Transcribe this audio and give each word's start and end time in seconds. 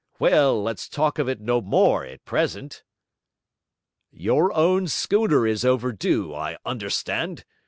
'Well, 0.17 0.59
let's 0.63 0.89
talk 0.89 1.19
of 1.19 1.29
it 1.29 1.39
no 1.41 1.61
more 1.61 2.03
at 2.03 2.25
present.' 2.25 2.81
'Your 4.09 4.51
own 4.51 4.87
schooner 4.87 5.45
is 5.45 5.63
overdue, 5.63 6.33
I 6.33 6.57
understand?' 6.65 7.45